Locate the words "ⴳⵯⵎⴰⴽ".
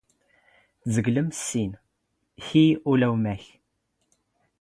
3.11-3.43